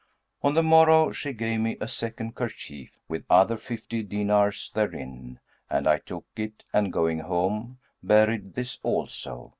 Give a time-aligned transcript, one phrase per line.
[0.41, 5.39] On the morrow, she gave me a second kerchief, with other fifty dinars therein,
[5.69, 9.49] and I took it and going home, buried this also.